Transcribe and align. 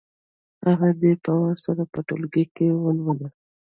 هغه 0.67 0.89
دې 1.01 1.11
په 1.23 1.31
وار 1.39 1.57
سره 1.65 1.83
په 1.93 1.99
ټولګي 2.07 2.45
کې 2.55 2.67
ولولي. 2.83 3.29